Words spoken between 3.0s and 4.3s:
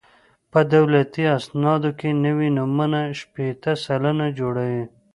شپېته سلنه